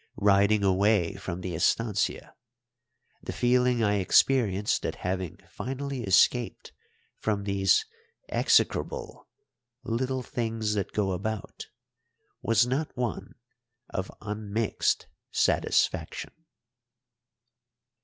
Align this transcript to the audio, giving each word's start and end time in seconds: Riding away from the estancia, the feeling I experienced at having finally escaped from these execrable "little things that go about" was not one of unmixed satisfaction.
Riding 0.17 0.63
away 0.63 1.13
from 1.13 1.41
the 1.41 1.53
estancia, 1.53 2.33
the 3.21 3.31
feeling 3.31 3.83
I 3.83 3.99
experienced 3.99 4.83
at 4.83 4.95
having 5.05 5.37
finally 5.47 6.01
escaped 6.01 6.71
from 7.19 7.43
these 7.43 7.85
execrable 8.27 9.27
"little 9.83 10.23
things 10.23 10.73
that 10.73 10.91
go 10.91 11.11
about" 11.11 11.67
was 12.41 12.65
not 12.65 12.89
one 12.97 13.35
of 13.91 14.09
unmixed 14.21 15.05
satisfaction. 15.29 16.33